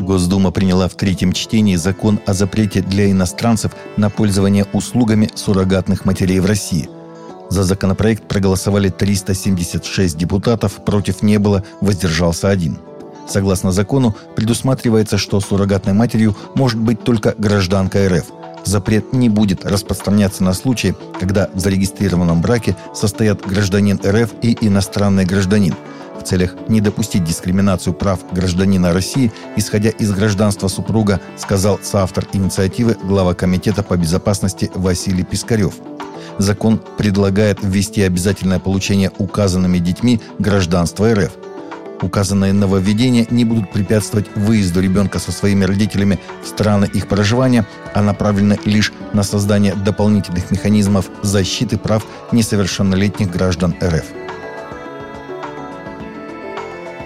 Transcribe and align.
Госдума 0.00 0.50
приняла 0.50 0.88
в 0.88 0.94
третьем 0.94 1.32
чтении 1.32 1.76
закон 1.76 2.18
о 2.26 2.34
запрете 2.34 2.82
для 2.82 3.10
иностранцев 3.10 3.72
на 3.96 4.10
пользование 4.10 4.66
услугами 4.72 5.30
суррогатных 5.34 6.04
матерей 6.04 6.40
в 6.40 6.46
России. 6.46 6.88
За 7.48 7.62
законопроект 7.62 8.26
проголосовали 8.26 8.88
376 8.88 10.16
депутатов, 10.16 10.84
против 10.84 11.22
не 11.22 11.38
было, 11.38 11.64
воздержался 11.80 12.48
один. 12.48 12.78
Согласно 13.28 13.70
закону, 13.70 14.16
предусматривается, 14.34 15.18
что 15.18 15.40
суррогатной 15.40 15.92
матерью 15.92 16.36
может 16.54 16.80
быть 16.80 17.04
только 17.04 17.34
гражданка 17.38 18.08
РФ. 18.08 18.24
Запрет 18.64 19.12
не 19.12 19.28
будет 19.28 19.64
распространяться 19.64 20.42
на 20.42 20.54
случаи, 20.54 20.94
когда 21.20 21.48
в 21.54 21.60
зарегистрированном 21.60 22.40
браке 22.42 22.76
состоят 22.94 23.46
гражданин 23.46 24.00
РФ 24.04 24.30
и 24.42 24.56
иностранный 24.60 25.24
гражданин– 25.24 25.74
в 26.18 26.22
целях 26.22 26.54
не 26.68 26.80
допустить 26.80 27.24
дискриминацию 27.24 27.94
прав 27.94 28.20
гражданина 28.32 28.92
России, 28.92 29.32
исходя 29.56 29.90
из 29.90 30.12
гражданства 30.12 30.68
супруга, 30.68 31.20
сказал 31.36 31.78
соавтор 31.82 32.26
инициативы 32.32 32.96
глава 33.02 33.34
Комитета 33.34 33.82
по 33.82 33.96
безопасности 33.96 34.70
Василий 34.74 35.24
Пискарев. 35.24 35.74
Закон 36.38 36.80
предлагает 36.96 37.58
ввести 37.62 38.02
обязательное 38.02 38.58
получение 38.58 39.10
указанными 39.18 39.78
детьми 39.78 40.20
гражданства 40.38 41.12
РФ. 41.14 41.32
Указанные 42.00 42.52
нововведения 42.52 43.26
не 43.30 43.44
будут 43.44 43.70
препятствовать 43.70 44.26
выезду 44.34 44.80
ребенка 44.80 45.20
со 45.20 45.30
своими 45.30 45.64
родителями 45.64 46.18
в 46.42 46.48
страны 46.48 46.90
их 46.92 47.06
проживания, 47.06 47.64
а 47.94 48.02
направлены 48.02 48.58
лишь 48.64 48.92
на 49.12 49.22
создание 49.22 49.74
дополнительных 49.74 50.50
механизмов 50.50 51.08
защиты 51.22 51.78
прав 51.78 52.04
несовершеннолетних 52.32 53.30
граждан 53.30 53.76
РФ. 53.80 54.21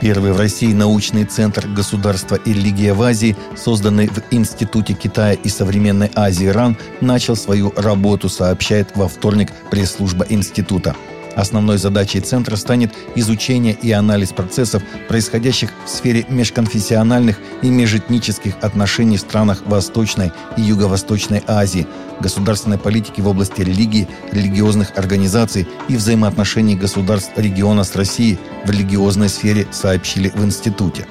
Первый 0.07 0.31
в 0.31 0.39
России 0.39 0.73
научный 0.73 1.25
центр 1.25 1.67
государства 1.67 2.37
и 2.37 2.53
религия 2.53 2.93
в 2.93 3.03
Азии, 3.03 3.37
созданный 3.57 4.07
в 4.07 4.23
Институте 4.31 4.95
Китая 4.95 5.33
и 5.33 5.49
современной 5.49 6.13
Азии 6.15 6.47
РАН, 6.47 6.77
начал 7.01 7.35
свою 7.35 7.73
работу, 7.77 8.29
сообщает 8.29 8.95
во 8.95 9.09
вторник 9.09 9.51
пресс-служба 9.69 10.25
института. 10.29 10.95
Основной 11.37 11.77
задачей 11.77 12.21
центра 12.21 12.57
станет 12.57 12.95
изучение 13.15 13.75
и 13.75 13.93
анализ 13.93 14.33
процессов, 14.33 14.83
происходящих 15.07 15.71
в 15.85 15.89
сфере 15.91 16.25
межконфессиональных 16.31 17.39
и 17.61 17.69
межэтнических 17.69 18.55
отношений 18.63 19.19
в 19.19 19.21
странах 19.21 19.63
Восточной 19.67 20.33
и 20.57 20.63
Юго-Восточной 20.63 21.43
Азии, 21.47 21.87
государственной 22.21 22.79
политики 22.79 23.21
в 23.21 23.29
области 23.29 23.61
религии, 23.61 24.09
религиозных 24.33 24.97
организаций 24.97 25.69
и 25.89 25.97
взаимоотношений 25.97 26.75
государств 26.75 27.33
региона 27.37 27.85
с 27.85 27.95
Россией 27.95 28.39
в 28.65 28.71
религиозной 28.71 29.29
сфере, 29.29 29.67
сообщили 29.71 30.31
в 30.31 30.43
институте. 30.43 31.07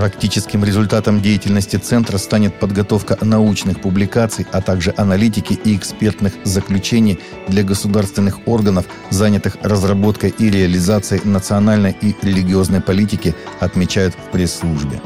Практическим 0.00 0.64
результатом 0.64 1.20
деятельности 1.20 1.76
Центра 1.76 2.16
станет 2.16 2.58
подготовка 2.58 3.18
научных 3.20 3.82
публикаций, 3.82 4.46
а 4.50 4.62
также 4.62 4.94
аналитики 4.96 5.52
и 5.52 5.76
экспертных 5.76 6.32
заключений 6.42 7.20
для 7.48 7.62
государственных 7.62 8.48
органов, 8.48 8.86
занятых 9.10 9.58
разработкой 9.60 10.30
и 10.30 10.48
реализацией 10.48 11.20
национальной 11.24 11.94
и 12.00 12.16
религиозной 12.22 12.80
политики, 12.80 13.34
отмечают 13.60 14.14
в 14.14 14.32
пресс-службе. 14.32 15.02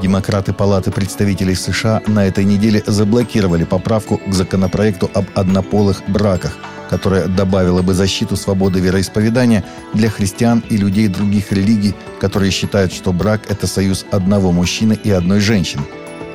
Демократы 0.00 0.52
Палаты 0.52 0.92
представителей 0.92 1.56
США 1.56 2.02
на 2.06 2.24
этой 2.24 2.44
неделе 2.44 2.84
заблокировали 2.86 3.64
поправку 3.64 4.18
к 4.18 4.32
законопроекту 4.32 5.10
об 5.12 5.24
однополых 5.34 6.04
браках– 6.06 6.56
которая 6.90 7.26
добавила 7.26 7.82
бы 7.82 7.94
защиту 7.94 8.36
свободы 8.36 8.80
вероисповедания 8.80 9.64
для 9.92 10.10
христиан 10.10 10.62
и 10.68 10.76
людей 10.76 11.08
других 11.08 11.52
религий, 11.52 11.94
которые 12.20 12.50
считают, 12.50 12.92
что 12.92 13.12
брак– 13.12 13.42
это 13.48 13.66
союз 13.66 14.04
одного 14.10 14.52
мужчины 14.52 14.98
и 15.02 15.10
одной 15.10 15.40
женщины. 15.40 15.82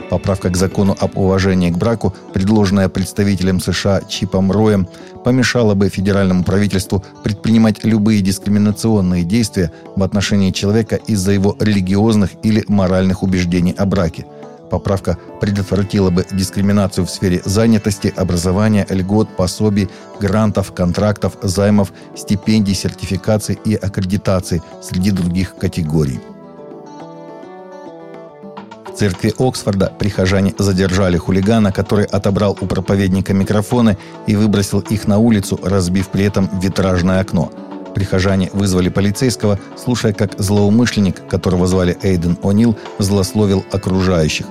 Поправка 0.10 0.50
к 0.50 0.58
закону 0.58 0.98
об 1.00 1.18
уважении 1.18 1.70
к 1.70 1.78
браку, 1.78 2.16
предложенная 2.34 2.90
представителем 2.90 3.60
США 3.60 4.02
Чипом 4.08 4.52
Роем, 4.52 4.88
помешала 5.24 5.76
бы 5.76 5.90
федеральному 5.90 6.44
правительству 6.44 7.04
предпринимать 7.24 7.84
любые 7.84 8.22
дискриминационные 8.22 9.24
действия 9.24 9.72
в 9.96 10.02
отношении 10.02 10.50
человека 10.50 10.96
из-за 10.96 11.32
его 11.32 11.56
религиозных 11.60 12.32
или 12.42 12.66
моральных 12.68 13.22
убеждений 13.22 13.76
о 13.78 13.86
браке– 13.86 14.26
Поправка 14.70 15.18
предотвратила 15.42 16.10
бы 16.10 16.26
дискриминацию 16.32 17.06
в 17.06 17.10
сфере 17.10 17.42
занятости, 17.46 18.14
образования, 18.16 18.86
льгот, 18.90 19.36
пособий, 19.36 19.90
грантов, 20.20 20.74
контрактов, 20.74 21.38
займов, 21.42 21.92
стипендий, 22.16 22.76
сертификаций 22.76 23.60
и 23.66 23.76
аккредитаций 23.76 24.62
среди 24.82 25.12
других 25.12 25.56
категорий. 25.56 26.20
В 28.86 28.98
церкви 29.00 29.34
Оксфорда 29.40 29.94
прихожане 29.98 30.54
задержали 30.58 31.18
хулигана, 31.18 31.72
который 31.72 32.06
отобрал 32.06 32.58
у 32.60 32.66
проповедника 32.66 33.34
микрофоны 33.34 33.98
и 34.28 34.36
выбросил 34.36 34.82
их 34.82 35.08
на 35.08 35.20
улицу, 35.20 35.60
разбив 35.64 36.10
при 36.10 36.26
этом 36.26 36.50
витражное 36.60 37.22
окно– 37.22 37.52
Прихожане 37.94 38.50
вызвали 38.54 38.90
полицейского, 38.90 39.60
слушая, 39.78 40.14
как 40.14 40.40
злоумышленник, 40.40 41.28
которого 41.28 41.68
звали 41.68 41.98
Эйден 42.02 42.38
О'Нил, 42.42 42.78
злословил 43.00 43.66
окружающих. 43.72 44.46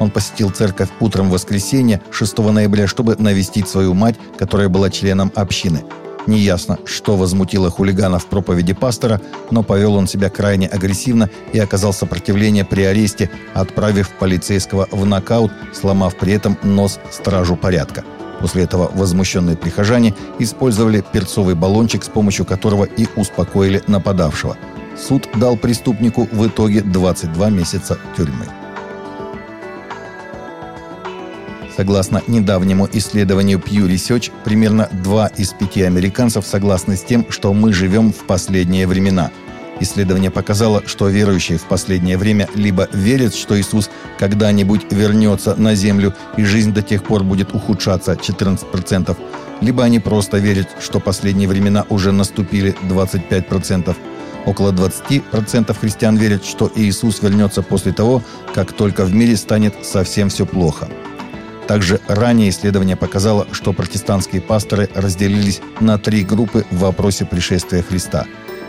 Он 0.00 0.10
посетил 0.10 0.50
церковь 0.50 0.88
утром 1.00 1.30
воскресенья, 1.30 2.00
6 2.10 2.38
ноября, 2.38 2.86
чтобы 2.86 3.16
навестить 3.16 3.68
свою 3.68 3.94
мать, 3.94 4.16
которая 4.36 4.68
была 4.68 4.90
членом 4.90 5.32
общины. 5.34 5.84
Неясно, 6.26 6.78
что 6.86 7.16
возмутило 7.16 7.70
хулигана 7.70 8.18
в 8.18 8.26
проповеди 8.26 8.72
пастора, 8.72 9.20
но 9.50 9.62
повел 9.62 9.94
он 9.94 10.06
себя 10.06 10.30
крайне 10.30 10.66
агрессивно 10.66 11.28
и 11.52 11.58
оказал 11.58 11.92
сопротивление 11.92 12.64
при 12.64 12.82
аресте, 12.82 13.30
отправив 13.52 14.10
полицейского 14.10 14.88
в 14.90 15.04
нокаут, 15.04 15.52
сломав 15.74 16.16
при 16.16 16.32
этом 16.32 16.56
нос 16.62 16.98
стражу 17.10 17.56
порядка. 17.56 18.04
После 18.40 18.64
этого 18.64 18.90
возмущенные 18.94 19.56
прихожане 19.56 20.14
использовали 20.38 21.04
перцовый 21.12 21.54
баллончик, 21.54 22.04
с 22.04 22.08
помощью 22.08 22.44
которого 22.44 22.84
и 22.84 23.06
успокоили 23.16 23.82
нападавшего. 23.86 24.56
Суд 24.96 25.28
дал 25.34 25.56
преступнику 25.56 26.28
в 26.30 26.46
итоге 26.46 26.82
22 26.82 27.50
месяца 27.50 27.98
тюрьмы. 28.16 28.46
Согласно 31.76 32.22
недавнему 32.28 32.88
исследованию 32.92 33.58
Pew 33.58 33.88
Research, 33.88 34.30
примерно 34.44 34.88
2 34.92 35.26
из 35.38 35.52
5 35.52 35.78
американцев 35.78 36.46
согласны 36.46 36.96
с 36.96 37.02
тем, 37.02 37.26
что 37.30 37.52
мы 37.52 37.72
живем 37.72 38.12
в 38.12 38.26
последние 38.26 38.86
времена. 38.86 39.32
Исследование 39.80 40.30
показало, 40.30 40.82
что 40.86 41.08
верующие 41.08 41.58
в 41.58 41.64
последнее 41.64 42.16
время 42.16 42.48
либо 42.54 42.88
верят, 42.92 43.34
что 43.34 43.58
Иисус 43.58 43.90
когда-нибудь 44.18 44.92
вернется 44.92 45.54
на 45.56 45.74
землю 45.74 46.14
и 46.36 46.44
жизнь 46.44 46.72
до 46.72 46.82
тех 46.82 47.02
пор 47.02 47.24
будет 47.24 47.54
ухудшаться 47.54 48.12
14%, 48.12 49.16
либо 49.60 49.84
они 49.84 50.00
просто 50.00 50.38
верят, 50.38 50.68
что 50.80 51.00
последние 51.00 51.48
времена 51.48 51.84
уже 51.88 52.12
наступили 52.12 52.76
25%. 52.82 53.96
Около 54.46 54.72
20% 54.72 55.76
христиан 55.78 56.16
верят, 56.16 56.44
что 56.44 56.70
Иисус 56.74 57.22
вернется 57.22 57.62
после 57.62 57.92
того, 57.92 58.22
как 58.54 58.72
только 58.72 59.04
в 59.04 59.14
мире 59.14 59.36
станет 59.36 59.74
совсем 59.84 60.28
все 60.28 60.46
плохо– 60.46 60.88
также 61.66 62.00
ранее 62.08 62.50
исследование 62.50 62.96
показало, 62.96 63.46
что 63.52 63.72
протестантские 63.72 64.42
пасторы 64.42 64.88
разделились 64.94 65.60
на 65.80 65.98
три 65.98 66.22
группы 66.22 66.66
в 66.70 66.80
вопросе 66.80 67.24
пришествия 67.24 67.82
Христа. 67.82 68.26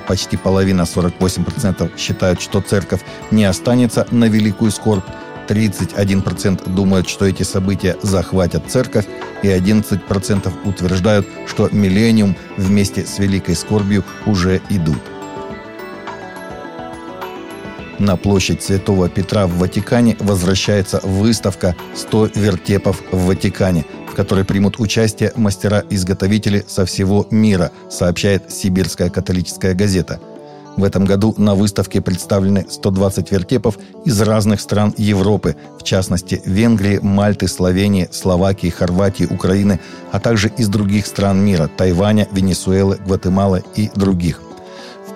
Почти 0.07 0.37
половина, 0.37 0.81
48%, 0.81 1.97
считают, 1.97 2.41
что 2.41 2.61
церковь 2.61 3.01
не 3.31 3.45
останется 3.45 4.07
на 4.11 4.25
великую 4.25 4.71
скорбь, 4.71 5.05
31% 5.47 6.69
думают, 6.73 7.07
что 7.07 7.25
эти 7.25 7.43
события 7.43 7.97
захватят 8.01 8.63
церковь, 8.69 9.05
и 9.43 9.47
11% 9.47 10.51
утверждают, 10.63 11.27
что 11.47 11.69
миллениум 11.71 12.35
вместе 12.57 13.05
с 13.05 13.19
великой 13.19 13.55
скорбью 13.55 14.03
уже 14.25 14.61
идут. 14.69 15.01
На 17.99 18.17
площадь 18.17 18.61
Святого 18.61 19.07
Петра 19.07 19.47
в 19.47 19.57
Ватикане 19.57 20.17
возвращается 20.19 20.99
выставка 21.03 21.75
«100 21.95 22.37
вертепов 22.37 23.01
в 23.11 23.27
Ватикане», 23.27 23.85
в 24.15 24.17
которой 24.17 24.45
примут 24.45 24.79
участие 24.79 25.33
мастера-изготовители 25.35 26.63
со 26.69 26.85
всего 26.85 27.27
мира, 27.31 27.71
сообщает 27.89 28.49
Сибирская 28.49 29.09
католическая 29.09 29.73
газета. 29.73 30.21
В 30.77 30.85
этом 30.85 31.03
году 31.03 31.33
на 31.37 31.53
выставке 31.53 31.99
представлены 31.99 32.65
120 32.69 33.29
вертепов 33.31 33.77
из 34.05 34.21
разных 34.21 34.61
стран 34.61 34.93
Европы, 34.95 35.57
в 35.77 35.83
частности 35.83 36.41
Венгрии, 36.45 36.99
Мальты, 36.99 37.49
Словении, 37.49 38.07
Словакии, 38.09 38.69
Хорватии, 38.69 39.25
Украины, 39.25 39.81
а 40.13 40.21
также 40.21 40.49
из 40.57 40.69
других 40.69 41.07
стран 41.07 41.43
мира– 41.43 41.69
Тайваня, 41.77 42.29
Венесуэлы, 42.31 42.97
Гватемалы 43.05 43.65
и 43.75 43.91
других– 43.95 44.39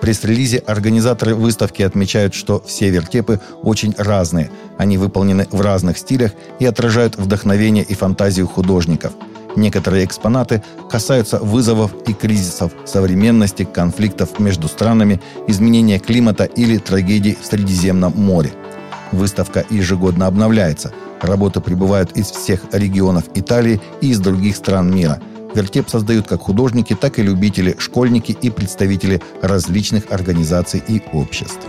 пресс-релизе 0.00 0.58
организаторы 0.58 1.34
выставки 1.34 1.82
отмечают, 1.82 2.34
что 2.34 2.62
все 2.66 2.90
вертепы 2.90 3.40
очень 3.62 3.94
разные. 3.96 4.50
Они 4.78 4.98
выполнены 4.98 5.46
в 5.50 5.60
разных 5.60 5.98
стилях 5.98 6.32
и 6.58 6.66
отражают 6.66 7.16
вдохновение 7.16 7.84
и 7.84 7.94
фантазию 7.94 8.46
художников. 8.46 9.12
Некоторые 9.56 10.04
экспонаты 10.04 10.62
касаются 10.88 11.38
вызовов 11.38 11.92
и 12.06 12.12
кризисов 12.12 12.72
современности, 12.84 13.64
конфликтов 13.64 14.38
между 14.38 14.68
странами, 14.68 15.20
изменения 15.48 15.98
климата 15.98 16.44
или 16.44 16.78
трагедий 16.78 17.36
в 17.40 17.46
Средиземном 17.46 18.12
море. 18.16 18.52
Выставка 19.12 19.64
ежегодно 19.70 20.26
обновляется. 20.26 20.92
Работы 21.20 21.60
прибывают 21.60 22.16
из 22.16 22.30
всех 22.30 22.60
регионов 22.72 23.24
Италии 23.34 23.80
и 24.00 24.10
из 24.10 24.20
других 24.20 24.56
стран 24.56 24.94
мира. 24.94 25.20
Вертеп 25.54 25.88
создают 25.88 26.26
как 26.28 26.42
художники, 26.42 26.94
так 26.94 27.18
и 27.18 27.22
любители, 27.22 27.76
школьники 27.78 28.32
и 28.32 28.50
представители 28.50 29.20
различных 29.42 30.10
организаций 30.10 30.82
и 30.86 31.02
обществ. 31.12 31.66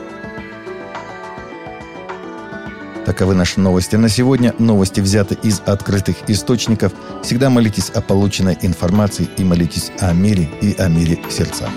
Таковы 3.05 3.33
наши 3.33 3.59
новости 3.59 3.95
на 3.95 4.09
сегодня. 4.09 4.53
Новости 4.59 4.99
взяты 4.99 5.35
из 5.41 5.61
открытых 5.65 6.17
источников. 6.27 6.93
Всегда 7.23 7.49
молитесь 7.49 7.89
о 7.89 8.01
полученной 8.01 8.57
информации 8.61 9.27
и 9.37 9.43
молитесь 9.43 9.91
о 9.99 10.13
мире 10.13 10.47
и 10.61 10.75
о 10.77 10.87
мире 10.87 11.19
в 11.27 11.31
сердцах. 11.31 11.71